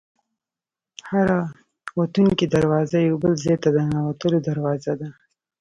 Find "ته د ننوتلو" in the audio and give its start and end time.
3.63-4.37